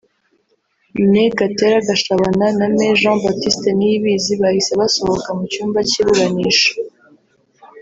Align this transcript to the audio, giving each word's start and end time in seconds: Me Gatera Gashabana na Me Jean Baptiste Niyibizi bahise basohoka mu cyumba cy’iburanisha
Me 1.11 1.23
Gatera 1.37 1.77
Gashabana 1.87 2.47
na 2.57 2.67
Me 2.75 2.87
Jean 2.99 3.17
Baptiste 3.23 3.67
Niyibizi 3.77 4.33
bahise 4.41 4.71
basohoka 4.81 5.29
mu 5.37 5.43
cyumba 5.51 5.79
cy’iburanisha 5.89 6.71